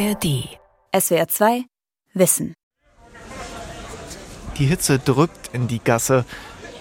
[0.00, 0.48] ARD.
[0.98, 1.64] SWR 2
[2.14, 2.54] Wissen.
[4.56, 6.24] Die Hitze drückt in die Gasse.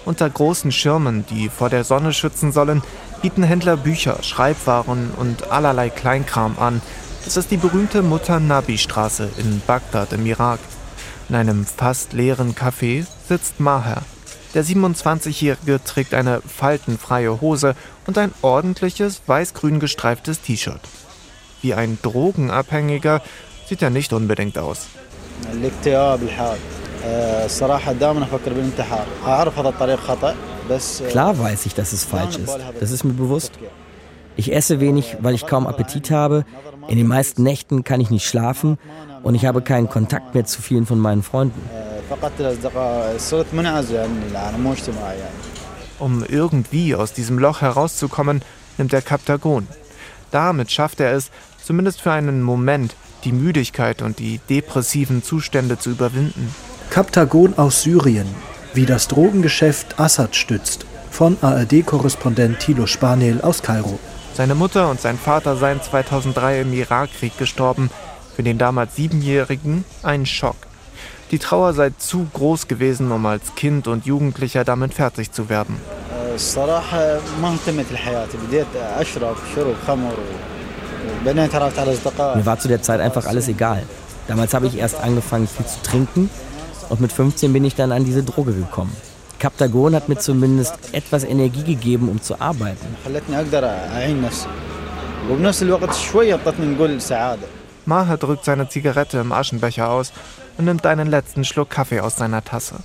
[0.06, 2.82] Unter großen Schirmen, die vor der Sonne schützen sollen,
[3.22, 6.82] bieten Händler Bücher, Schreibwaren und allerlei Kleinkram an.
[7.26, 10.62] Das ist die berühmte Mutter-Nabi-Straße in Bagdad im Irak.
[11.28, 14.04] In einem fast leeren Café sitzt Maher.
[14.54, 17.76] Der 27-Jährige trägt eine faltenfreie Hose
[18.08, 20.80] und ein ordentliches weiß-grün gestreiftes T-Shirt.
[21.62, 23.22] Wie ein Drogenabhängiger
[23.68, 24.88] sieht er nicht unbedingt aus.
[31.10, 32.58] Klar weiß ich, dass es falsch ist.
[32.80, 33.54] Das ist mir bewusst.
[34.36, 36.46] Ich esse wenig, weil ich kaum Appetit habe.
[36.88, 38.78] In den meisten Nächten kann ich nicht schlafen
[39.24, 41.62] und ich habe keinen Kontakt mehr zu vielen von meinen Freunden.
[46.00, 48.42] Um irgendwie aus diesem Loch herauszukommen,
[48.78, 49.68] nimmt er Kaptagon.
[50.32, 51.32] Damit schafft er es,
[51.70, 56.52] zumindest für einen Moment, die Müdigkeit und die depressiven Zustände zu überwinden.
[56.90, 58.26] Kaptagon aus Syrien,
[58.74, 64.00] wie das Drogengeschäft Assad stützt, von ARD-Korrespondent Thilo Spanel aus Kairo.
[64.34, 67.92] Seine Mutter und sein Vater seien 2003 im Irakkrieg gestorben,
[68.36, 70.58] für den damals Siebenjährigen ein Schock.
[71.30, 75.80] Die Trauer sei zu groß gewesen, um als Kind und Jugendlicher damit fertig zu werden.
[82.36, 83.84] Mir war zu der Zeit einfach alles egal.
[84.28, 86.30] Damals habe ich erst angefangen, viel zu trinken
[86.90, 88.96] und mit 15 bin ich dann an diese Droge gekommen.
[89.40, 92.96] Captagon hat mir zumindest etwas Energie gegeben, um zu arbeiten.
[97.86, 100.12] Maher drückt seine Zigarette im Aschenbecher aus
[100.58, 102.76] und nimmt einen letzten Schluck Kaffee aus seiner Tasse.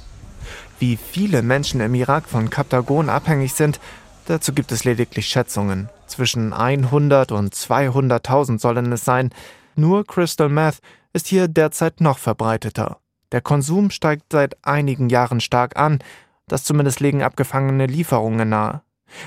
[0.78, 3.80] Wie viele Menschen im Irak von Captagon abhängig sind,
[4.26, 5.88] dazu gibt es lediglich Schätzungen.
[6.06, 9.30] Zwischen 100 und 200.000 sollen es sein.
[9.76, 10.80] Nur Crystal Meth
[11.12, 12.98] ist hier derzeit noch verbreiteter.
[13.32, 15.98] Der Konsum steigt seit einigen Jahren stark an,
[16.46, 18.82] das zumindest legen abgefangene Lieferungen nahe.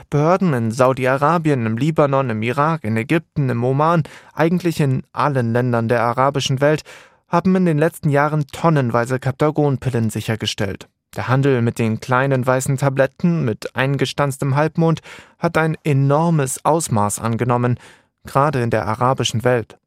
[0.09, 5.87] Behörden in Saudi-Arabien, im Libanon, im Irak, in Ägypten, im Oman, eigentlich in allen Ländern
[5.87, 6.83] der arabischen Welt,
[7.27, 10.87] haben in den letzten Jahren tonnenweise Kaptagonpillen sichergestellt.
[11.17, 15.01] Der Handel mit den kleinen weißen Tabletten mit eingestanztem Halbmond
[15.39, 17.79] hat ein enormes Ausmaß angenommen,
[18.23, 19.79] gerade in der arabischen Welt.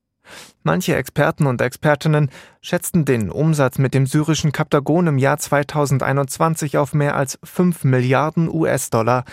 [0.64, 2.30] Manche Experten und Expertinnen
[2.60, 8.52] schätzten den Umsatz mit dem syrischen Kaptagon im Jahr 2021 auf mehr als 5 Milliarden
[8.52, 9.24] US-Dollar.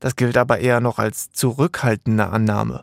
[0.00, 2.82] Das gilt aber eher noch als zurückhaltende Annahme.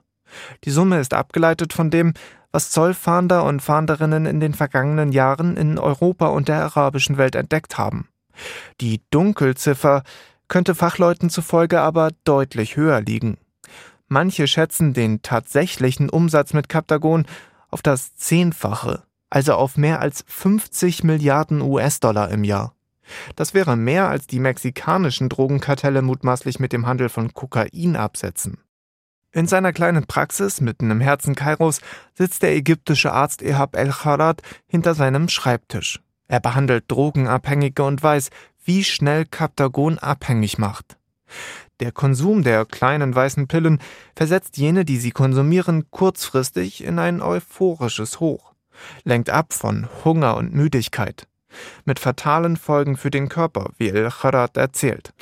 [0.63, 2.13] Die Summe ist abgeleitet von dem,
[2.53, 7.77] was Zollfahnder und Fahnderinnen in den vergangenen Jahren in Europa und der arabischen Welt entdeckt
[7.77, 8.07] haben.
[8.79, 10.03] Die Dunkelziffer
[10.47, 13.37] könnte Fachleuten zufolge aber deutlich höher liegen.
[14.07, 17.25] Manche schätzen den tatsächlichen Umsatz mit Kaptagon
[17.69, 22.75] auf das Zehnfache, also auf mehr als 50 Milliarden US-Dollar im Jahr.
[23.35, 28.57] Das wäre mehr als die mexikanischen Drogenkartelle mutmaßlich mit dem Handel von Kokain absetzen.
[29.33, 31.79] In seiner kleinen Praxis mitten im Herzen Kairos
[32.13, 36.01] sitzt der ägyptische Arzt Ehab El-Kharat hinter seinem Schreibtisch.
[36.31, 38.29] Er behandelt Drogenabhängige und weiß,
[38.63, 40.97] wie schnell Kaptagon abhängig macht.
[41.81, 43.79] Der Konsum der kleinen weißen Pillen
[44.15, 48.53] versetzt jene, die sie konsumieren, kurzfristig in ein euphorisches Hoch,
[49.03, 51.27] lenkt ab von Hunger und Müdigkeit
[51.85, 55.13] mit fatalen Folgen für den Körper, wie El Kharat erzählt.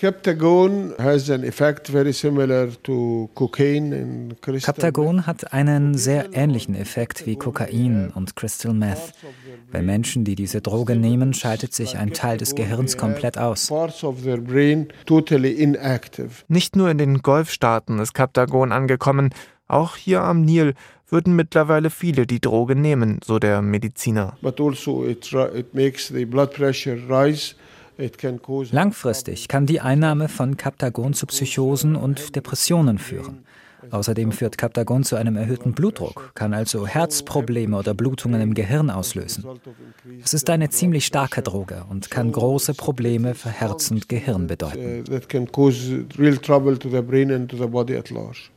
[4.65, 9.13] Captagon hat einen sehr ähnlichen Effekt wie Kokain und Crystal Meth.
[9.71, 13.71] Bei Menschen, die diese Droge nehmen, schaltet sich ein Teil des Gehirns komplett aus.
[16.47, 19.29] Nicht nur in den Golfstaaten ist Captagon angekommen,
[19.67, 20.73] auch hier am Nil
[21.11, 24.37] würden mittlerweile viele die Droge nehmen, so der Mediziner.
[24.41, 24.73] Also
[28.71, 33.43] Langfristig kann die Einnahme von Captagon zu Psychosen und Depressionen führen.
[33.91, 39.45] Außerdem führt Captagon zu einem erhöhten Blutdruck, kann also Herzprobleme oder Blutungen im Gehirn auslösen.
[40.23, 45.03] Es ist eine ziemlich starke Droge und kann große Probleme für Herz und Gehirn bedeuten.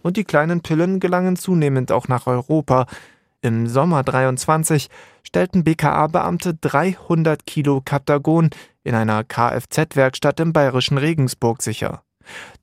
[0.03, 2.87] Und die kleinen Pillen gelangen zunehmend auch nach Europa.
[3.41, 4.89] Im Sommer 23
[5.25, 8.51] stellten BKA-Beamte 300 Kilo Captagon
[8.85, 12.03] in einer Kfz-Werkstatt im bayerischen Regensburg sicher.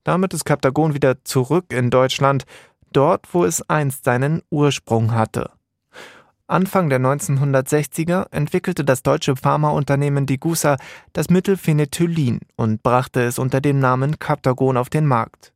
[0.04, 2.46] Damit ist Kaptagon wieder zurück in Deutschland,
[2.92, 5.52] dort, wo es einst seinen Ursprung hatte.
[6.48, 10.78] Anfang der 1960er entwickelte das deutsche Pharmaunternehmen Degussa
[11.14, 15.54] das Mittel Phenethylin und brachte es unter dem Namen Captagon auf den Markt.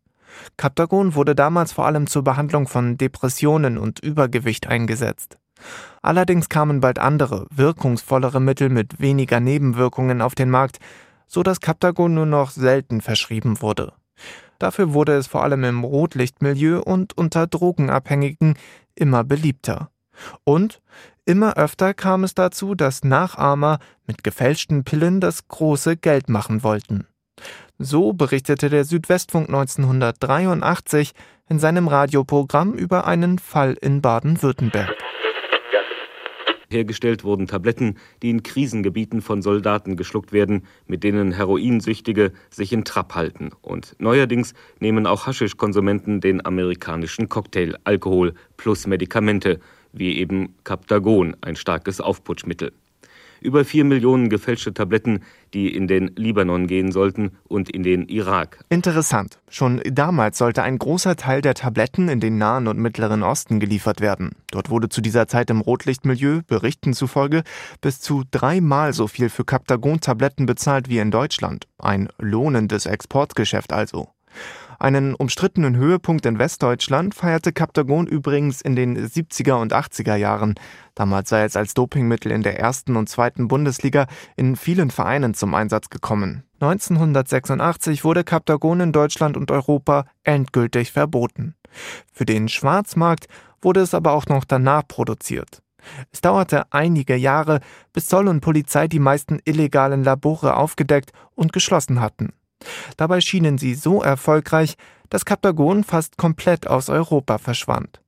[0.55, 5.37] Captagon wurde damals vor allem zur Behandlung von Depressionen und Übergewicht eingesetzt.
[6.01, 10.77] Allerdings kamen bald andere, wirkungsvollere Mittel mit weniger Nebenwirkungen auf den Markt,
[11.27, 13.93] so dass Captagon nur noch selten verschrieben wurde.
[14.59, 18.55] Dafür wurde es vor allem im Rotlichtmilieu und unter Drogenabhängigen
[18.95, 19.89] immer beliebter.
[20.43, 20.81] Und
[21.25, 27.07] immer öfter kam es dazu, dass Nachahmer mit gefälschten Pillen das große Geld machen wollten.
[27.79, 31.13] So berichtete der Südwestfunk 1983
[31.49, 34.91] in seinem Radioprogramm über einen Fall in Baden-Württemberg.
[36.73, 42.83] Hergestellt wurden Tabletten, die in Krisengebieten von Soldaten geschluckt werden, mit denen Heroinsüchtige sich in
[42.83, 43.51] Trab halten.
[43.61, 49.59] Und neuerdings nehmen auch Haschischkonsumenten den amerikanischen Cocktail Alkohol plus Medikamente,
[49.93, 52.73] wie eben Captagon, ein starkes Aufputschmittel
[53.43, 55.19] über vier Millionen gefälschte Tabletten,
[55.53, 58.59] die in den Libanon gehen sollten und in den Irak.
[58.69, 59.39] Interessant.
[59.49, 64.01] Schon damals sollte ein großer Teil der Tabletten in den Nahen und Mittleren Osten geliefert
[64.01, 64.31] werden.
[64.51, 67.43] Dort wurde zu dieser Zeit im Rotlichtmilieu, Berichten zufolge,
[67.81, 71.67] bis zu dreimal so viel für Captagon-Tabletten bezahlt wie in Deutschland.
[71.77, 74.09] Ein lohnendes Exportgeschäft also.
[74.83, 80.55] Einen umstrittenen Höhepunkt in Westdeutschland feierte Captagon übrigens in den 70er und 80er Jahren.
[80.93, 85.53] Damals sei es als Dopingmittel in der ersten und zweiten Bundesliga in vielen Vereinen zum
[85.53, 86.43] Einsatz gekommen.
[86.59, 91.55] 1986 wurde Captagon in Deutschland und Europa endgültig verboten.
[92.11, 93.27] Für den Schwarzmarkt
[93.61, 95.61] wurde es aber auch noch danach produziert.
[96.11, 97.61] Es dauerte einige Jahre,
[97.93, 102.33] bis Zoll und Polizei die meisten illegalen Labore aufgedeckt und geschlossen hatten.
[102.97, 104.75] Dabei schienen sie so erfolgreich,
[105.09, 108.01] dass Kaptagon fast komplett aus Europa verschwand.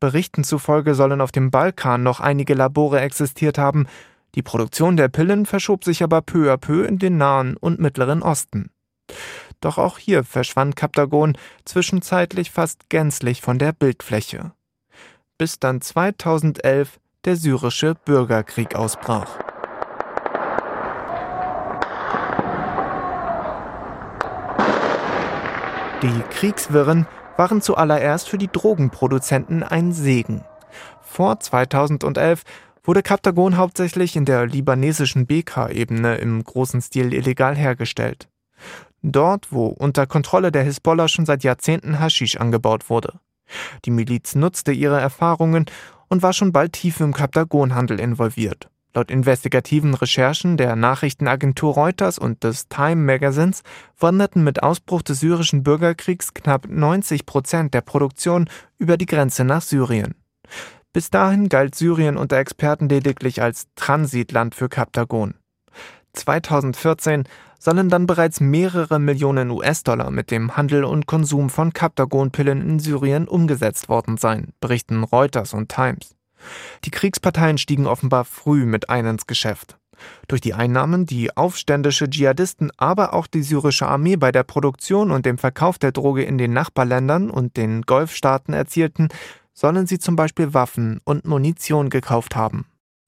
[0.00, 3.86] Berichten zufolge sollen auf dem Balkan noch einige Labore existiert haben,
[4.34, 8.22] die Produktion der Pillen verschob sich aber peu à peu in den Nahen und Mittleren
[8.22, 8.70] Osten.
[9.60, 14.52] Doch auch hier verschwand Kaptagon zwischenzeitlich fast gänzlich von der Bildfläche.
[15.38, 19.47] Bis dann 2011 der syrische Bürgerkrieg ausbrach.
[26.02, 30.44] Die Kriegswirren waren zuallererst für die Drogenproduzenten ein Segen.
[31.02, 32.44] Vor 2011
[32.84, 38.28] wurde Kaptagon hauptsächlich in der libanesischen Beka-Ebene im großen Stil illegal hergestellt.
[39.02, 43.14] Dort, wo unter Kontrolle der Hisbollah schon seit Jahrzehnten Haschisch angebaut wurde.
[43.84, 45.66] Die Miliz nutzte ihre Erfahrungen
[46.06, 48.68] und war schon bald tief im Kaptagonhandel involviert.
[48.98, 53.62] Laut investigativen Recherchen der Nachrichtenagentur Reuters und des Time Magazins
[53.96, 59.62] wanderten mit Ausbruch des syrischen Bürgerkriegs knapp 90 Prozent der Produktion über die Grenze nach
[59.62, 60.16] Syrien.
[60.92, 65.34] Bis dahin galt Syrien unter Experten lediglich als Transitland für Kaptagon.
[66.14, 67.22] 2014
[67.60, 73.28] sollen dann bereits mehrere Millionen US-Dollar mit dem Handel und Konsum von Kaptagonpillen in Syrien
[73.28, 76.17] umgesetzt worden sein, berichten Reuters und Times.
[76.84, 79.78] Die Kriegsparteien stiegen offenbar früh mit ein ins Geschäft.
[80.28, 85.26] Durch die Einnahmen, die aufständische Dschihadisten, aber auch die syrische Armee bei der Produktion und
[85.26, 89.08] dem Verkauf der Droge in den Nachbarländern und den Golfstaaten erzielten,
[89.54, 92.66] sollen sie zum Beispiel Waffen und Munition gekauft haben.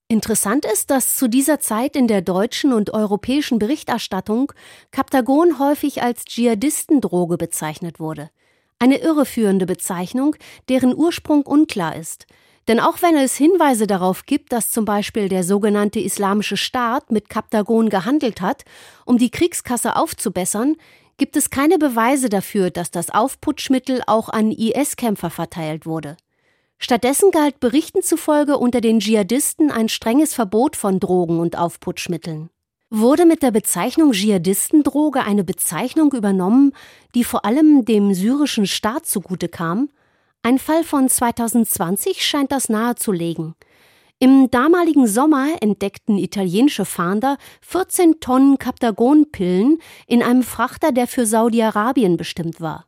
[0.09, 4.51] Interessant ist, dass zu dieser Zeit in der deutschen und europäischen Berichterstattung
[4.91, 8.29] Kaptagon häufig als Dschihadistendroge bezeichnet wurde.
[8.77, 10.35] Eine irreführende Bezeichnung,
[10.67, 12.25] deren Ursprung unklar ist.
[12.71, 17.27] Denn auch wenn es Hinweise darauf gibt, dass zum Beispiel der sogenannte Islamische Staat mit
[17.27, 18.63] Kaptagon gehandelt hat,
[19.03, 20.77] um die Kriegskasse aufzubessern,
[21.17, 26.15] gibt es keine Beweise dafür, dass das Aufputschmittel auch an IS-Kämpfer verteilt wurde.
[26.77, 32.49] Stattdessen galt Berichten zufolge unter den Dschihadisten ein strenges Verbot von Drogen und Aufputschmitteln.
[32.89, 36.71] Wurde mit der Bezeichnung Dschihadistendroge eine Bezeichnung übernommen,
[37.15, 39.89] die vor allem dem syrischen Staat zugute kam?
[40.43, 43.53] Ein Fall von 2020 scheint das nahezulegen.
[44.17, 52.17] Im damaligen Sommer entdeckten italienische Fahnder 14 Tonnen Kaptagonpillen in einem Frachter, der für Saudi-Arabien
[52.17, 52.85] bestimmt war.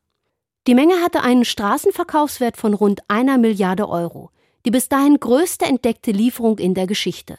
[0.65, 4.31] Die Menge hatte einen Straßenverkaufswert von rund einer Milliarde Euro,
[4.65, 7.37] die bis dahin größte entdeckte Lieferung in der Geschichte.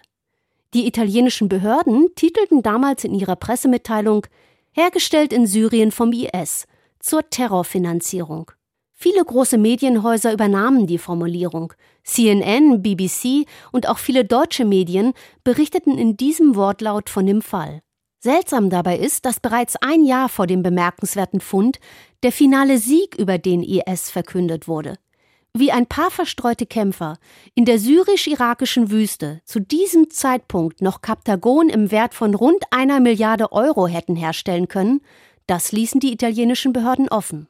[0.74, 4.26] Die italienischen Behörden titelten damals in ihrer Pressemitteilung
[4.72, 6.66] Hergestellt in Syrien vom IS
[6.98, 8.50] zur Terrorfinanzierung.
[9.04, 11.74] Viele große Medienhäuser übernahmen die Formulierung.
[12.04, 15.12] CNN, BBC und auch viele deutsche Medien
[15.44, 17.82] berichteten in diesem Wortlaut von dem Fall.
[18.20, 21.80] Seltsam dabei ist, dass bereits ein Jahr vor dem bemerkenswerten Fund
[22.22, 24.94] der finale Sieg über den IS verkündet wurde.
[25.52, 27.18] Wie ein paar verstreute Kämpfer
[27.54, 33.52] in der syrisch-irakischen Wüste zu diesem Zeitpunkt noch Kaptagon im Wert von rund einer Milliarde
[33.52, 35.02] Euro hätten herstellen können,
[35.46, 37.48] das ließen die italienischen Behörden offen.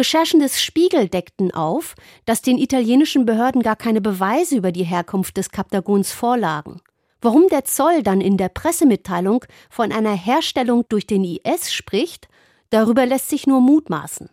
[0.00, 5.36] Recherchen des Spiegel deckten auf, dass den italienischen Behörden gar keine Beweise über die Herkunft
[5.36, 6.80] des Kaptagons vorlagen.
[7.20, 12.28] Warum der Zoll dann in der Pressemitteilung von einer Herstellung durch den IS spricht,
[12.70, 14.30] darüber lässt sich nur mutmaßen.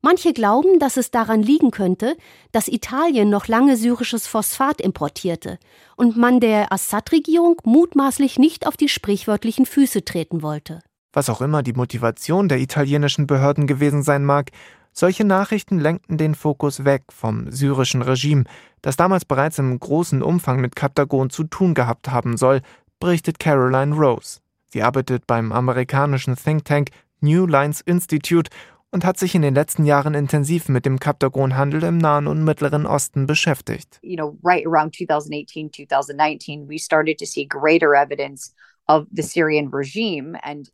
[0.00, 2.16] Manche glauben, dass es daran liegen könnte,
[2.50, 5.58] dass Italien noch lange syrisches Phosphat importierte
[5.96, 10.80] und man der Assad-Regierung mutmaßlich nicht auf die sprichwörtlichen Füße treten wollte.
[11.12, 14.52] Was auch immer die Motivation der italienischen Behörden gewesen sein mag,
[14.92, 18.44] solche Nachrichten lenkten den Fokus weg vom syrischen Regime,
[18.82, 22.60] das damals bereits im großen Umfang mit Kaptagon zu tun gehabt haben soll,
[22.98, 24.40] berichtet Caroline Rose.
[24.66, 28.50] Sie arbeitet beim amerikanischen Think Tank New Lines Institute
[28.92, 32.86] und hat sich in den letzten Jahren intensiv mit dem Kaptagonhandel im Nahen und Mittleren
[32.86, 33.98] Osten beschäftigt.
[34.02, 38.54] You know, right around 2018, 2019, we started to see greater evidence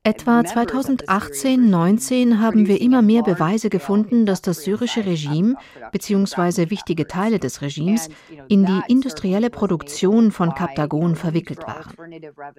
[0.02, 5.56] Etwa 2018-19 haben wir immer mehr Beweise gefunden, dass das syrische Regime
[5.92, 6.70] bzw.
[6.70, 8.08] wichtige Teile des Regimes
[8.48, 11.92] in die industrielle Produktion von Kaptagon verwickelt waren.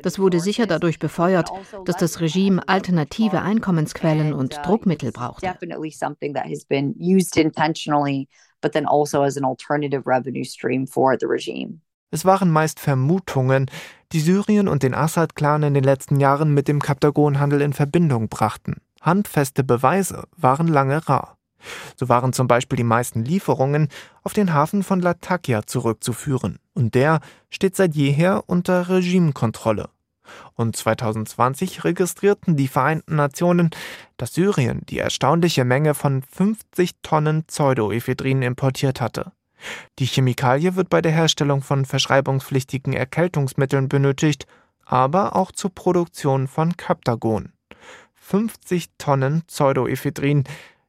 [0.02, 1.50] Das wurde sicher dadurch befeuert,
[1.86, 5.48] dass das Regime alternative Einkommensquellen und Druckmittel brauchte.
[8.62, 11.82] but then also as an alternative revenue stream for the regime.
[12.10, 13.70] Es waren meist Vermutungen,
[14.12, 18.78] die Syrien und den Assad-Clan in den letzten Jahren mit dem Kaptagonhandel in Verbindung brachten.
[19.02, 21.38] Handfeste Beweise waren lange rar.
[21.96, 23.90] So waren zum Beispiel die meisten Lieferungen
[24.24, 29.90] auf den Hafen von Latakia zurückzuführen, und der steht seit jeher unter Regimekontrolle.
[30.56, 33.70] Und 2020 registrierten die Vereinten Nationen,
[34.18, 39.32] dass Syrien die erstaunliche Menge von 50 Tonnen Pseudoephedrin importiert hatte.
[40.00, 44.46] Die Chemikalie wird bei der Herstellung von verschreibungspflichtigen Erkältungsmitteln benötigt,
[44.86, 47.52] aber auch zur Produktion von Captagon.
[48.16, 50.44] 50 Tonnen Pseudoephedrin,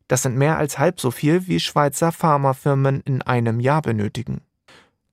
[0.09, 4.41] das sind mehr als halb so viel, wie Schweizer Pharmafirmen in einem Jahr benötigen.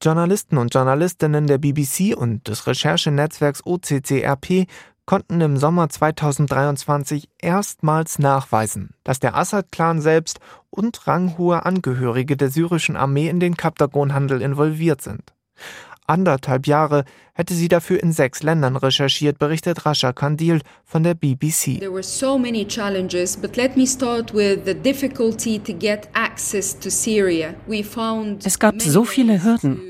[0.02, 4.66] Journalisten und Journalistinnen der BBC und des Recherchenetzwerks OCCRP
[5.06, 10.40] konnten im Sommer 2023 erstmals nachweisen, dass der Assad-Clan selbst
[10.76, 15.32] und ranghohe Angehörige der syrischen Armee in den Kaptagonhandel involviert sind.
[16.06, 17.04] Anderthalb Jahre
[17.34, 21.80] hätte sie dafür in sechs Ländern recherchiert, berichtet Rasha Kandil von der BBC.
[21.80, 26.78] There were so many challenges, but let me start with the difficulty to get access
[26.78, 27.54] to Syria.
[27.66, 29.80] We found Es gab so viele Hürden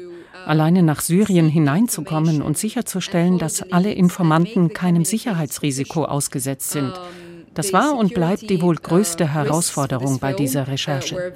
[0.46, 6.92] alleine nach Syrien hineinzukommen und sicherzustellen, dass alle Informanten keinem Sicherheitsrisiko ausgesetzt sind.
[7.56, 11.32] Das war und bleibt die wohl größte Herausforderung bei dieser Recherche.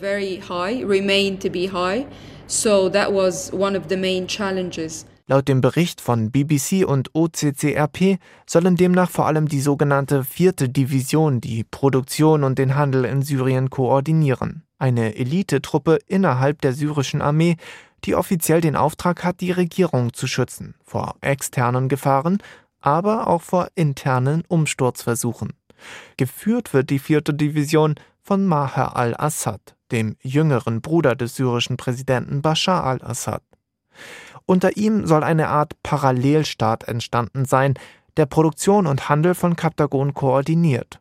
[5.27, 11.41] Laut dem Bericht von BBC und OCCRP sollen demnach vor allem die sogenannte vierte Division
[11.41, 14.65] die Produktion und den Handel in Syrien koordinieren.
[14.79, 17.57] Eine Elitetruppe innerhalb der syrischen Armee,
[18.05, 22.43] die offiziell den Auftrag hat, die Regierung zu schützen vor externen Gefahren,
[22.83, 25.55] aber auch vor internen Umsturzversuchen.
[26.16, 32.84] Geführt wird die vierte Division von Maher al-Assad, dem jüngeren Bruder des syrischen Präsidenten Bashar
[32.84, 33.42] al-Assad.
[34.46, 37.75] Unter ihm soll eine Art Parallelstaat entstanden sein,
[38.16, 41.00] der Produktion und Handel von Kaptagon koordiniert.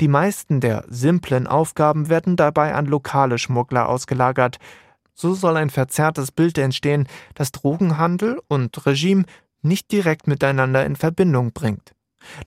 [0.00, 4.58] Die meisten der simplen Aufgaben werden dabei an lokale Schmuggler ausgelagert,
[5.14, 9.24] so soll ein verzerrtes Bild entstehen, das Drogenhandel und Regime
[9.62, 11.94] nicht direkt miteinander in Verbindung bringt.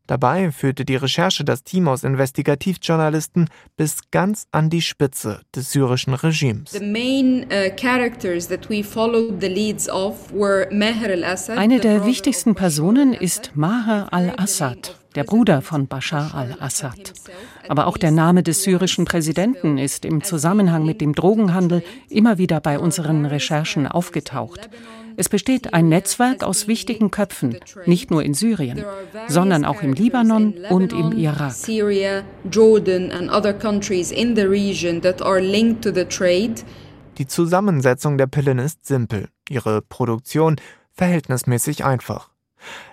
[0.08, 6.14] Dabei führte die Recherche das Team aus Investigativjournalisten bis ganz an die Spitze des syrischen
[6.14, 6.74] Regimes.
[6.74, 6.84] Uh,
[11.56, 17.14] Eine der wichtigsten Personen ist Maher al-Assad, der Bruder von Bashar al-Assad.
[17.68, 22.60] Aber auch der Name des syrischen Präsidenten ist im Zusammenhang mit dem Drogenhandel immer wieder
[22.60, 24.70] bei unseren Recherchen aufgetaucht.
[25.18, 28.84] Es besteht ein Netzwerk aus wichtigen Köpfen, nicht nur in Syrien,
[29.28, 31.54] sondern auch im Libanon und im Irak.
[37.18, 40.58] Die Zusammensetzung der Pillen ist simpel, ihre Produktion
[40.92, 42.30] verhältnismäßig einfach.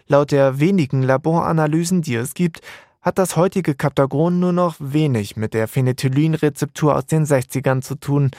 [0.07, 2.61] Laut der wenigen Laboranalysen, die es gibt,
[3.01, 8.31] hat das heutige Kaptagon nur noch wenig mit der Phenethylin-Rezeptur aus den 60ern zu tun.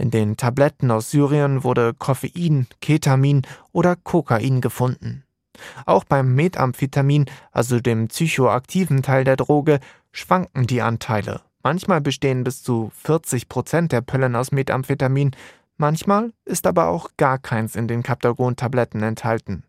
[0.00, 5.24] In den Tabletten aus Syrien wurde Koffein, Ketamin oder Kokain gefunden.
[5.84, 9.78] Auch beim Methamphetamin, also dem psychoaktiven Teil der Droge,
[10.10, 11.42] schwanken die Anteile.
[11.62, 15.32] Manchmal bestehen bis zu 40 Prozent der Pillen aus Methamphetamin,
[15.76, 19.64] manchmal ist aber auch gar keins in den Kaptagon-Tabletten enthalten.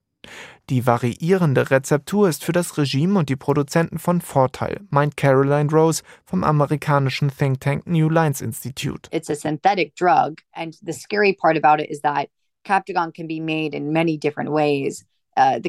[0.69, 6.03] Die variierende Rezeptur ist für das Regime und die Produzenten von Vorteil, meint Caroline Rose
[6.25, 9.09] vom amerikanischen Think Tank New Lines Institute.
[9.11, 12.29] It's a synthetic drug and the scary part about it is that
[12.63, 15.05] Captagon can be made in many different ways.
[15.37, 15.61] Uh,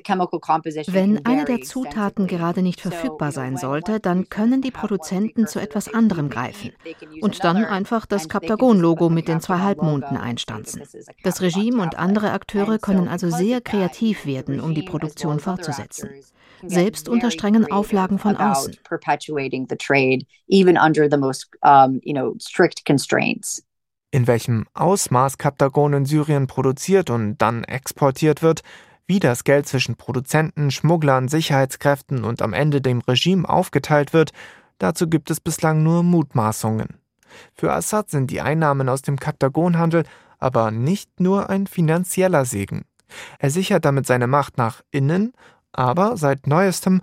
[0.88, 5.92] Wenn eine der Zutaten gerade nicht verfügbar sein sollte, dann können die Produzenten zu etwas
[5.92, 6.72] anderem greifen
[7.20, 10.82] und dann einfach das Captagon-Logo mit den zwei Halbmonden einstanzen.
[11.22, 16.10] Das Regime und andere Akteure können also sehr kreativ werden, um die Produktion fortzusetzen,
[16.66, 18.76] selbst unter strengen Auflagen von außen.
[24.14, 28.62] In welchem Ausmaß Captagon in Syrien produziert und dann exportiert wird,
[29.06, 34.32] wie das Geld zwischen Produzenten, Schmugglern, Sicherheitskräften und am Ende dem Regime aufgeteilt wird,
[34.78, 36.98] dazu gibt es bislang nur Mutmaßungen.
[37.54, 40.04] Für Assad sind die Einnahmen aus dem Kaptagonhandel
[40.42, 42.84] aber nicht nur ein finanzieller Segen.
[43.38, 45.32] Er sichert damit seine Macht nach innen,
[45.70, 47.00] aber seit neuestem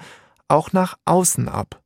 [0.50, 1.82] auch nach außen ab.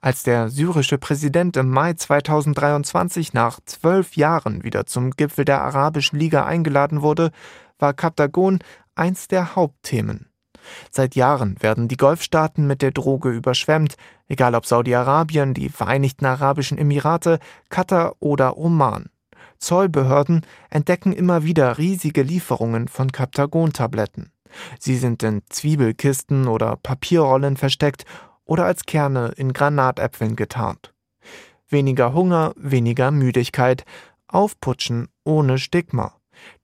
[0.00, 6.18] Als der syrische Präsident im Mai 2023 nach zwölf Jahren wieder zum Gipfel der Arabischen
[6.18, 7.30] Liga eingeladen wurde,
[7.78, 8.60] war Kaptagon
[8.94, 10.28] eins der Hauptthemen.
[10.90, 13.96] Seit Jahren werden die Golfstaaten mit der Droge überschwemmt,
[14.28, 19.10] egal ob Saudi-Arabien, die Vereinigten Arabischen Emirate, Katar oder Oman.
[19.58, 24.30] Zollbehörden entdecken immer wieder riesige Lieferungen von Kaptagon-Tabletten.
[24.78, 28.04] Sie sind in Zwiebelkisten oder Papierrollen versteckt
[28.44, 30.92] oder als Kerne in Granatäpfeln getarnt.
[31.68, 33.84] Weniger Hunger, weniger Müdigkeit,
[34.28, 36.14] Aufputschen ohne Stigma.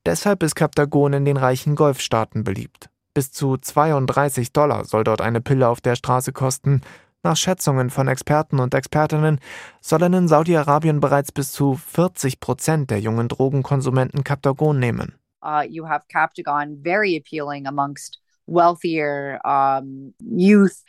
[0.07, 2.89] Deshalb ist Kaptagon in den reichen Golfstaaten beliebt.
[3.13, 6.81] Bis zu 32 Dollar soll dort eine Pille auf der Straße kosten.
[7.23, 9.41] Nach Schätzungen von Experten und Expertinnen
[9.83, 15.17] sollen in Saudi-Arabien bereits bis zu 40 Prozent der jungen Drogenkonsumenten Kaptagon nehmen.
[15.43, 20.83] Uh, you have Captagon very appealing amongst wealthier um, youth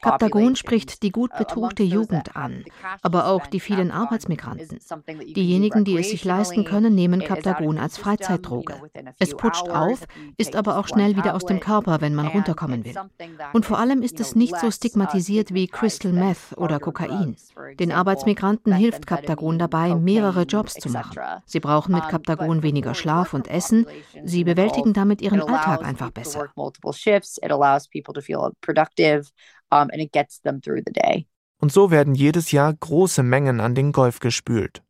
[0.00, 2.64] Kaptagon spricht die gut uh, betuchte Jugend an,
[3.02, 4.78] aber auch die vielen Arbeitsmigranten.
[5.34, 8.74] Diejenigen, die es sich leisten können, nehmen Kaptagon als Freizeitdroge.
[9.18, 10.06] Es putscht auf,
[10.38, 12.94] ist aber auch schnell wieder aus dem Körper, wenn man runterkommen will.
[13.52, 17.36] Und vor allem ist es nicht so stigmatisiert wie Crystal Meth oder Kokain.
[17.78, 21.18] Den Arbeitsmigranten hilft Kaptagon dabei, mehrere Jobs zu machen.
[21.44, 23.86] Sie brauchen mit Kaptagon weniger Schlaf und Essen.
[24.24, 26.48] Sie bewältigen damit ihren Alltag einfach besser
[28.60, 29.30] productive
[29.70, 31.26] um, and it gets them through the day.
[31.58, 34.82] Und so werden jedes Jahr große Mengen an den Golf gespült.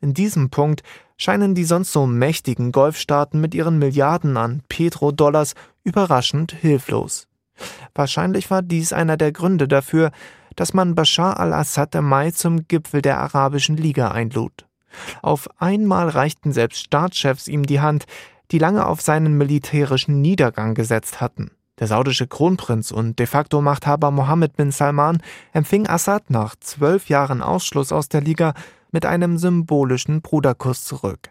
[0.00, 0.82] In diesem Punkt
[1.16, 7.28] scheinen die sonst so mächtigen Golfstaaten mit ihren Milliarden an Petrodollars überraschend hilflos.
[7.94, 10.10] Wahrscheinlich war dies einer der Gründe dafür,
[10.56, 14.66] dass man Bashar al-Assad im Mai zum Gipfel der Arabischen Liga einlud.
[15.22, 18.06] Auf einmal reichten selbst Staatschefs ihm die Hand,
[18.50, 21.52] die lange auf seinen militärischen Niedergang gesetzt hatten.
[21.80, 25.22] Der saudische Kronprinz und de facto Machthaber Mohammed bin Salman
[25.54, 28.52] empfing Assad nach zwölf Jahren Ausschluss aus der Liga
[28.92, 31.30] mit einem symbolischen Bruderkuss zurück.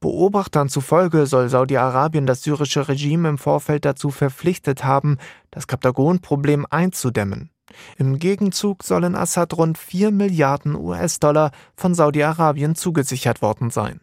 [0.00, 5.18] Beobachtern zufolge soll Saudi-Arabien das syrische Regime im Vorfeld dazu verpflichtet haben,
[5.50, 7.50] das Kaptagon-Problem einzudämmen.
[7.98, 14.00] Im Gegenzug sollen Assad rund 4 Milliarden US-Dollar von Saudi-Arabien zugesichert worden sein.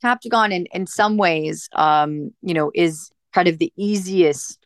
[0.00, 4.61] Captagon in, in some ways, um, you know, is kind of the easiest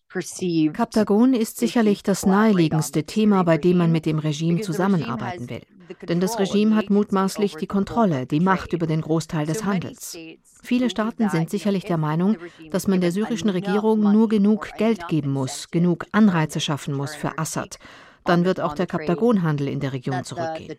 [0.72, 5.62] Kaptagon ist sicherlich das naheliegendste Thema, bei dem man mit dem Regime zusammenarbeiten will.
[6.08, 10.16] Denn das Regime hat mutmaßlich die Kontrolle, die Macht über den Großteil des Handels.
[10.62, 12.36] Viele Staaten sind sicherlich der Meinung,
[12.70, 17.38] dass man der syrischen Regierung nur genug Geld geben muss, genug Anreize schaffen muss für
[17.38, 17.78] Assad.
[18.24, 20.72] Dann wird auch der Kaptagonhandel in der Region zurückgehen.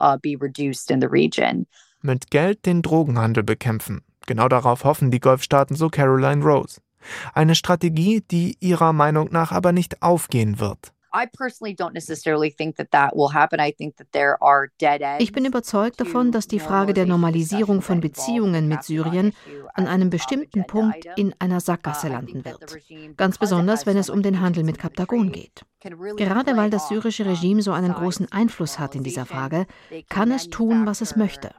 [0.00, 1.64] Uh,
[2.02, 4.02] mit Geld den Drogenhandel bekämpfen.
[4.26, 6.80] Genau darauf hoffen die Golfstaaten, so Caroline Rose.
[7.34, 10.92] Eine Strategie, die ihrer Meinung nach aber nicht aufgehen wird.
[15.18, 19.32] Ich bin überzeugt davon, dass die Frage der Normalisierung von Beziehungen mit Syrien
[19.72, 22.76] an einem bestimmten Punkt in einer Sackgasse landen wird.
[23.16, 25.62] Ganz besonders, wenn es um den Handel mit Kaptagon geht.
[25.80, 29.66] Gerade weil das syrische Regime so einen großen Einfluss hat in dieser Frage,
[30.08, 31.50] kann es tun, was es möchte.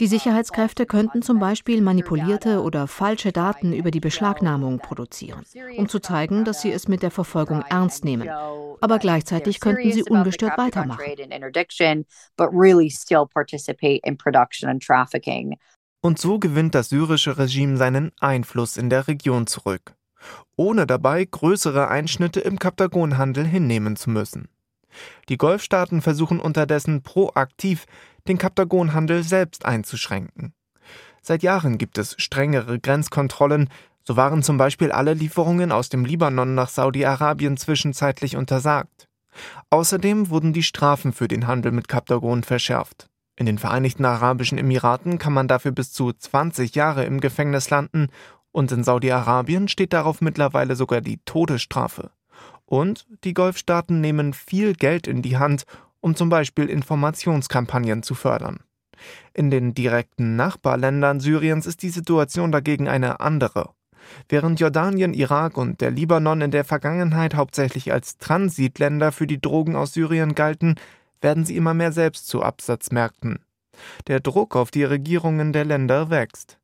[0.00, 5.44] Die Sicherheitskräfte könnten zum Beispiel manipulierte oder falsche Daten über die Beschlagnahmung produzieren,
[5.78, 8.28] um zu zeigen, dass sie es mit der Verfolgung ernst nehmen.
[8.28, 11.02] Aber gleichzeitig könnten sie ungestört weitermachen.
[16.02, 19.94] Und so gewinnt das syrische Regime seinen Einfluss in der Region zurück
[20.56, 24.48] ohne dabei größere Einschnitte im Kaptagonhandel hinnehmen zu müssen.
[25.28, 27.86] Die Golfstaaten versuchen unterdessen proaktiv,
[28.28, 30.54] den Kaptagonhandel selbst einzuschränken.
[31.22, 33.68] Seit Jahren gibt es strengere Grenzkontrollen,
[34.06, 39.08] So waren zum Beispiel alle Lieferungen aus dem Libanon nach Saudi-Arabien zwischenzeitlich untersagt.
[39.70, 43.08] Außerdem wurden die Strafen für den Handel mit Kaptagon verschärft.
[43.36, 48.08] In den Vereinigten Arabischen Emiraten kann man dafür bis zu 20 Jahre im Gefängnis landen
[48.54, 52.10] und in Saudi-Arabien steht darauf mittlerweile sogar die Todesstrafe.
[52.66, 55.64] Und die Golfstaaten nehmen viel Geld in die Hand,
[56.00, 58.60] um zum Beispiel Informationskampagnen zu fördern.
[59.32, 63.70] In den direkten Nachbarländern Syriens ist die Situation dagegen eine andere.
[64.28, 69.74] Während Jordanien, Irak und der Libanon in der Vergangenheit hauptsächlich als Transitländer für die Drogen
[69.74, 70.76] aus Syrien galten,
[71.20, 73.40] werden sie immer mehr selbst zu Absatzmärkten.
[74.06, 76.58] Der Druck auf die Regierungen der Länder wächst.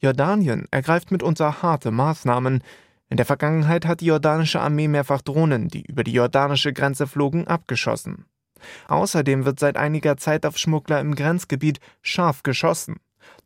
[0.00, 2.62] Jordanien ergreift mitunter harte Maßnahmen.
[3.08, 7.46] In der Vergangenheit hat die jordanische Armee mehrfach Drohnen, die über die jordanische Grenze flogen,
[7.46, 8.26] abgeschossen.
[8.88, 12.96] Außerdem wird seit einiger Zeit auf Schmuggler im Grenzgebiet scharf geschossen.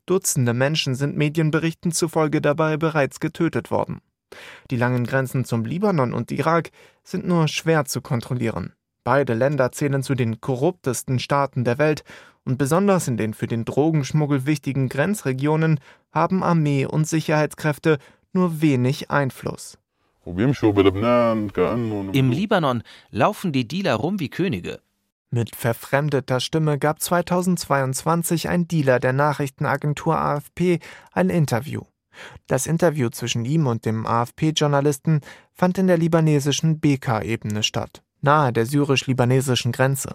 [0.07, 4.01] Dutzende Menschen sind Medienberichten zufolge dabei bereits getötet worden.
[4.71, 6.71] Die langen Grenzen zum Libanon und Irak
[7.03, 8.76] sind nur schwer zu kontrollieren.
[9.07, 12.03] Beide Länder zählen zu den korruptesten Staaten der Welt
[12.45, 15.79] und besonders in den für den Drogenschmuggel wichtigen Grenzregionen
[16.11, 17.99] haben Armee und Sicherheitskräfte
[18.33, 19.79] nur wenig Einfluss.
[20.25, 20.51] Im
[22.33, 24.81] Libanon laufen die Dealer rum wie Könige.
[25.31, 30.81] Mit verfremdeter Stimme gab 2022 ein Dealer der Nachrichtenagentur AFP
[31.13, 31.83] ein Interview.
[32.49, 35.21] Das Interview zwischen ihm und dem AFP-Journalisten
[35.53, 40.15] fand in der libanesischen Beka-Ebene statt, nahe der syrisch-libanesischen Grenze.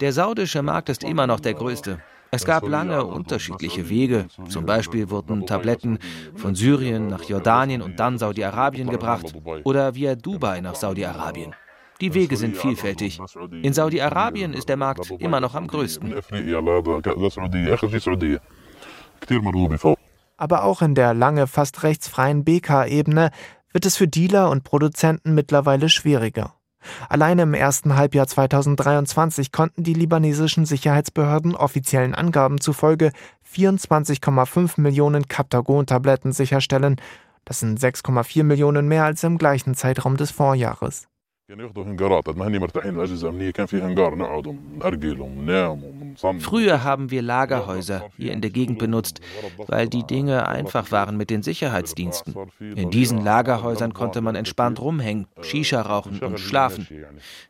[0.00, 1.98] Der saudische Markt ist immer noch der größte.
[2.30, 4.26] Es gab lange unterschiedliche Wege.
[4.48, 5.98] Zum Beispiel wurden Tabletten
[6.34, 11.54] von Syrien nach Jordanien und dann Saudi-Arabien gebracht oder via Dubai nach Saudi-Arabien.
[12.00, 13.20] Die Wege sind vielfältig.
[13.62, 16.14] In Saudi-Arabien ist der Markt immer noch am größten.
[20.36, 23.30] Aber auch in der lange fast rechtsfreien BK-Ebene
[23.74, 26.54] wird es für Dealer und Produzenten mittlerweile schwieriger.
[27.08, 33.10] Allein im ersten Halbjahr 2023 konnten die libanesischen Sicherheitsbehörden offiziellen Angaben zufolge
[33.50, 36.96] 24,5 Millionen Captagon-Tabletten sicherstellen.
[37.44, 41.08] Das sind 6,4 Millionen mehr als im gleichen Zeitraum des Vorjahres.
[46.40, 49.20] Früher haben wir Lagerhäuser hier in der Gegend benutzt,
[49.66, 52.34] weil die Dinge einfach waren mit den Sicherheitsdiensten.
[52.58, 56.86] In diesen Lagerhäusern konnte man entspannt rumhängen, Shisha rauchen und schlafen.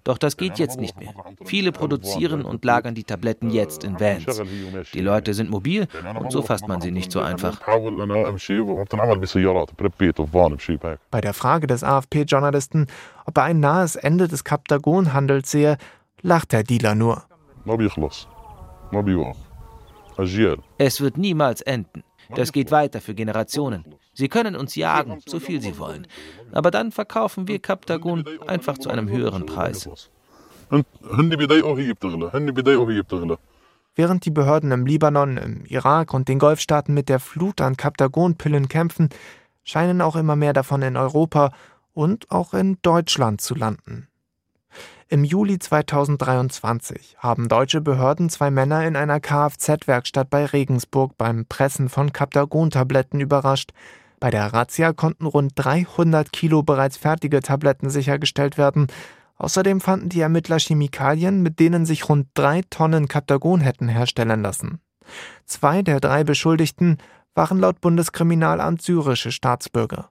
[0.04, 1.14] Doch das geht jetzt nicht mehr.
[1.44, 4.42] Viele produzieren und lagern die Tabletten jetzt in Vans.
[4.92, 5.86] Die Leute sind mobil
[6.18, 7.60] und so fasst man sie nicht so einfach.
[11.10, 12.86] Bei der Frage des AFP-Journalisten,
[13.26, 15.78] ob er ein nahes Ende des Kaptagon-Handels sehe,
[16.22, 17.24] lacht der Dealer nur.
[20.78, 22.04] Es wird niemals enden.
[22.34, 23.84] Das geht weiter für Generationen.
[24.12, 26.06] Sie können uns jagen, so viel sie wollen.
[26.52, 29.88] Aber dann verkaufen wir Kaptagon einfach zu einem höheren Preis.
[33.96, 38.68] Während die Behörden im Libanon, im Irak und den Golfstaaten mit der Flut an Kaptagon-Pillen
[38.68, 39.08] kämpfen,
[39.62, 41.52] scheinen auch immer mehr davon in Europa
[41.92, 44.08] und auch in Deutschland zu landen.
[45.08, 51.90] Im Juli 2023 haben deutsche Behörden zwei Männer in einer Kfz-Werkstatt bei Regensburg beim Pressen
[51.90, 53.72] von Captagon-Tabletten überrascht.
[54.18, 58.86] Bei der Razzia konnten rund 300 Kilo bereits fertige Tabletten sichergestellt werden.
[59.36, 64.80] Außerdem fanden die Ermittler Chemikalien, mit denen sich rund drei Tonnen Captagon hätten herstellen lassen.
[65.44, 66.96] Zwei der drei Beschuldigten
[67.34, 70.08] waren laut Bundeskriminalamt syrische Staatsbürger.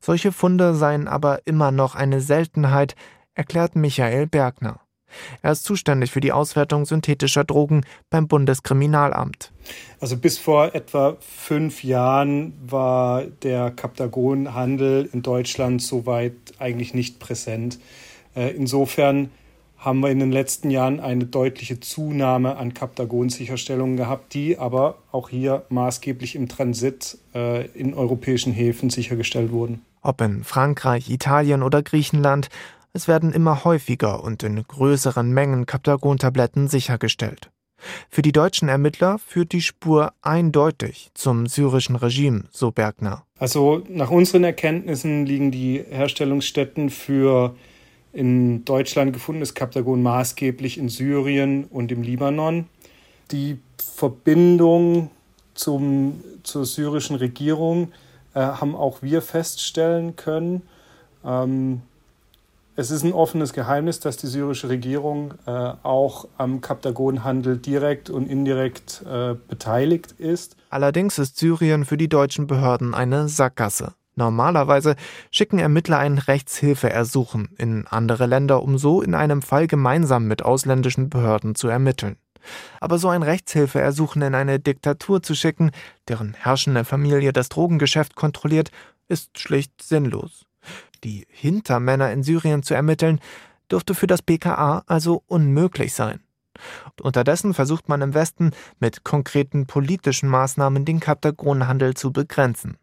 [0.00, 2.94] Solche Funde seien aber immer noch eine Seltenheit,
[3.34, 4.80] erklärt Michael Bergner.
[5.42, 9.52] Er ist zuständig für die Auswertung synthetischer Drogen beim Bundeskriminalamt.
[10.00, 17.78] Also bis vor etwa fünf Jahren war der Kaptagonhandel in Deutschland soweit eigentlich nicht präsent.
[18.34, 19.30] Äh, insofern
[19.76, 25.28] haben wir in den letzten Jahren eine deutliche Zunahme an Kaptagon-Sicherstellungen gehabt, die aber auch
[25.28, 29.84] hier maßgeblich im Transit äh, in europäischen Häfen sichergestellt wurden.
[30.00, 32.48] Ob in Frankreich, Italien oder Griechenland,
[32.92, 37.50] es werden immer häufiger und in größeren Mengen Kaptagon-Tabletten sichergestellt.
[38.08, 43.24] Für die deutschen Ermittler führt die Spur eindeutig zum syrischen Regime, so Bergner.
[43.38, 47.56] Also nach unseren Erkenntnissen liegen die Herstellungsstätten für
[48.12, 52.66] in Deutschland gefundenes Kaptagon maßgeblich in Syrien und im Libanon.
[53.30, 55.10] Die Verbindung
[55.54, 57.92] zum, zur syrischen Regierung
[58.34, 60.62] äh, haben auch wir feststellen können.
[61.24, 61.82] Ähm,
[62.74, 65.50] es ist ein offenes Geheimnis, dass die syrische Regierung äh,
[65.82, 70.56] auch am Kaptagonhandel direkt und indirekt äh, beteiligt ist.
[70.70, 73.94] Allerdings ist Syrien für die deutschen Behörden eine Sackgasse.
[74.14, 74.96] Normalerweise
[75.30, 81.08] schicken Ermittler ein Rechtshilfeersuchen in andere Länder, um so in einem Fall gemeinsam mit ausländischen
[81.08, 82.16] Behörden zu ermitteln.
[82.80, 85.70] Aber so ein Rechtshilfeersuchen in eine Diktatur zu schicken,
[86.08, 88.70] deren herrschende Familie das Drogengeschäft kontrolliert,
[89.08, 90.44] ist schlicht sinnlos.
[91.04, 93.20] Die Hintermänner in Syrien zu ermitteln,
[93.70, 96.20] dürfte für das BKA also unmöglich sein.
[97.00, 102.76] Unterdessen versucht man im Westen mit konkreten politischen Maßnahmen den Kaptagonhandel zu begrenzen.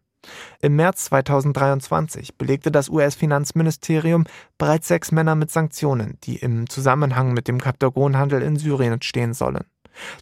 [0.60, 4.25] Im März 2023 belegte das US-Finanzministerium
[4.58, 9.63] bereits sechs Männer mit Sanktionen, die im Zusammenhang mit dem Kaptagonhandel in Syrien stehen sollen.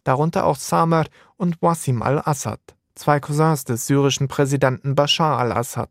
[0.04, 1.06] Darunter auch Samar
[1.36, 2.60] und Wassim al-Assad,
[2.94, 5.90] zwei Cousins des syrischen Präsidenten Bashar al-Assad.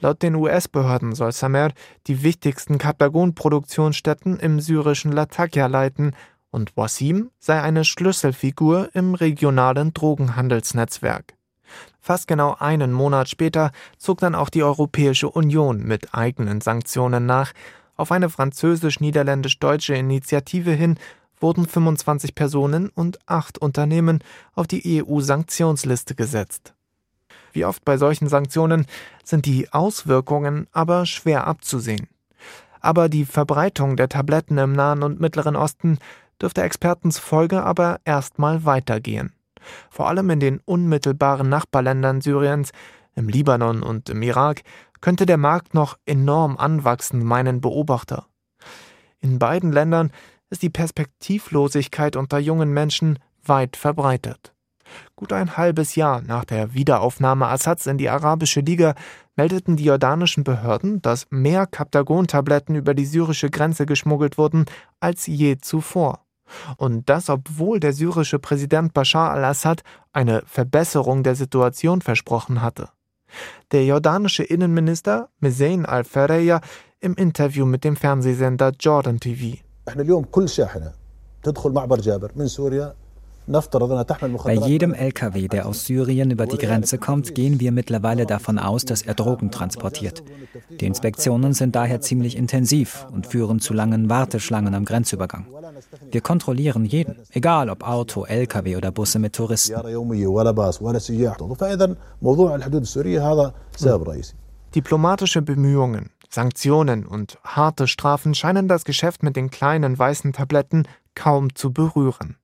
[0.00, 1.70] Laut den US-Behörden soll Samer
[2.06, 6.14] die wichtigsten Kaptagon-Produktionsstätten im syrischen Latakia leiten
[6.50, 11.34] und Wassim sei eine Schlüsselfigur im regionalen Drogenhandelsnetzwerk.
[12.00, 17.52] Fast genau einen Monat später zog dann auch die Europäische Union mit eigenen Sanktionen nach.
[17.96, 20.98] Auf eine französisch-niederländisch-deutsche Initiative hin
[21.40, 24.20] wurden 25 Personen und acht Unternehmen
[24.54, 26.75] auf die EU-Sanktionsliste gesetzt.
[27.56, 28.84] Wie oft bei solchen Sanktionen
[29.24, 32.06] sind die Auswirkungen aber schwer abzusehen.
[32.80, 35.98] Aber die Verbreitung der Tabletten im Nahen und Mittleren Osten
[36.40, 39.32] dürfte Experten zufolge aber erstmal weitergehen.
[39.88, 42.72] Vor allem in den unmittelbaren Nachbarländern Syriens,
[43.14, 44.60] im Libanon und im Irak,
[45.00, 48.26] könnte der Markt noch enorm anwachsen, meinen Beobachter.
[49.20, 50.12] In beiden Ländern
[50.50, 54.52] ist die Perspektivlosigkeit unter jungen Menschen weit verbreitet.
[55.14, 58.94] Gut ein halbes Jahr nach der Wiederaufnahme Assads in die Arabische Liga
[59.36, 64.66] meldeten die jordanischen Behörden, dass mehr Kaptagon-Tabletten über die syrische Grenze geschmuggelt wurden
[65.00, 66.20] als je zuvor.
[66.76, 72.88] Und das, obwohl der syrische Präsident Bashar al-Assad eine Verbesserung der Situation versprochen hatte.
[73.72, 76.60] Der jordanische Innenminister Mezain al-Fareya
[77.00, 79.58] im Interview mit dem Fernsehsender Jordan TV.
[83.46, 88.84] Bei jedem LKW, der aus Syrien über die Grenze kommt, gehen wir mittlerweile davon aus,
[88.84, 90.24] dass er Drogen transportiert.
[90.80, 95.46] Die Inspektionen sind daher ziemlich intensiv und führen zu langen Warteschlangen am Grenzübergang.
[96.10, 99.76] Wir kontrollieren jeden, egal ob Auto, LKW oder Busse mit Touristen.
[104.74, 111.54] Diplomatische Bemühungen, Sanktionen und harte Strafen scheinen das Geschäft mit den kleinen weißen Tabletten kaum
[111.54, 112.36] zu berühren.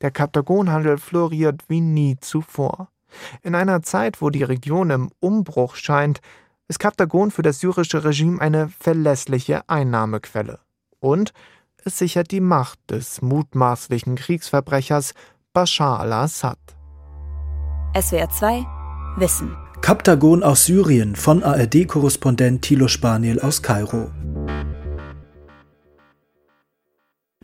[0.00, 2.88] Der Kaptagonhandel floriert wie nie zuvor.
[3.42, 6.20] In einer Zeit, wo die Region im Umbruch scheint,
[6.68, 10.60] ist Kaptagon für das syrische Regime eine verlässliche Einnahmequelle.
[11.00, 11.32] Und
[11.84, 15.14] es sichert die Macht des mutmaßlichen Kriegsverbrechers
[15.52, 16.58] Bashar al-Assad.
[18.00, 18.66] SWR 2
[19.16, 19.56] Wissen.
[19.80, 24.10] Kaptagon aus Syrien von ARD-Korrespondent Thilo Spaniel aus Kairo.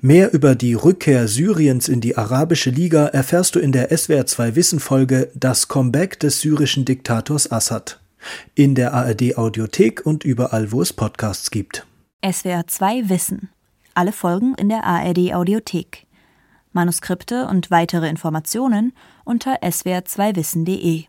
[0.03, 4.55] Mehr über die Rückkehr Syriens in die Arabische Liga erfährst du in der SWR 2
[4.55, 7.99] Wissen Folge Das Comeback des syrischen Diktators Assad.
[8.55, 11.87] In der ARD Audiothek und überall, wo es Podcasts gibt.
[12.23, 13.49] SWR 2 Wissen.
[13.95, 16.07] Alle Folgen in der ARD Audiothek.
[16.73, 18.93] Manuskripte und weitere Informationen
[19.25, 21.05] unter swr2wissen.de